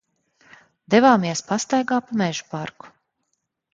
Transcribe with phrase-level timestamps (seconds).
[0.93, 2.95] Devāmies pastaigā pa Mežaparku.